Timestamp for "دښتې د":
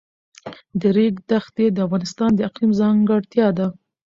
1.29-1.77